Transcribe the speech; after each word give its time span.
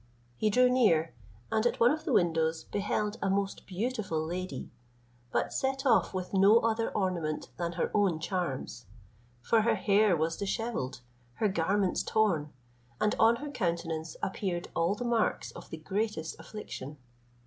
He 0.35 0.49
drew 0.49 0.67
near, 0.67 1.13
and 1.51 1.63
at 1.67 1.79
one 1.79 1.91
of 1.91 2.05
the 2.05 2.11
windows 2.11 2.63
beheld 2.63 3.17
a 3.21 3.29
most 3.29 3.67
beautiful 3.67 4.25
lady; 4.25 4.71
but 5.31 5.53
set 5.53 5.85
off 5.85 6.11
with 6.11 6.33
no 6.33 6.57
other 6.61 6.89
ornament 6.93 7.49
than 7.57 7.73
her 7.73 7.91
own 7.93 8.19
charms; 8.19 8.87
for 9.43 9.61
her 9.61 9.75
hair 9.75 10.17
was 10.17 10.37
dishevelled, 10.37 11.01
her 11.35 11.47
garments 11.49 12.01
torn, 12.01 12.51
and 12.99 13.13
on 13.19 13.35
her 13.35 13.51
countenance 13.51 14.17
appeared 14.23 14.69
all 14.75 14.95
the 14.95 15.05
marks 15.05 15.51
of 15.51 15.69
the 15.69 15.77
greatest 15.77 16.35
affliction. 16.39 16.97